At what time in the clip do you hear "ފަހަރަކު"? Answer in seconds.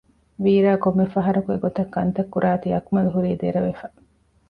1.13-1.49